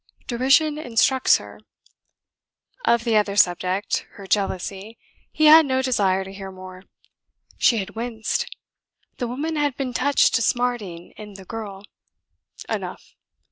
Derision 0.25 0.79
instructs 0.79 1.37
her. 1.37 1.59
Of 2.85 3.03
the 3.03 3.15
other 3.17 3.35
subject 3.35 4.07
her 4.13 4.25
jealousy 4.25 4.97
he 5.31 5.45
had 5.45 5.67
no 5.67 5.83
desire 5.83 6.23
to 6.23 6.33
hear 6.33 6.49
more. 6.51 6.81
She 7.59 7.77
had 7.77 7.91
winced: 7.91 8.47
the 9.17 9.27
woman 9.27 9.57
had 9.57 9.77
been 9.77 9.93
touched 9.93 10.33
to 10.33 10.41
smarting 10.41 11.11
in 11.17 11.35
the 11.35 11.45
girl: 11.45 11.83
enough. 12.67 13.13